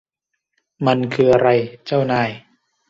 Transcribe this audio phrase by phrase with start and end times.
[0.85, 1.49] มันคืออะไร
[1.85, 2.29] เจ้านาย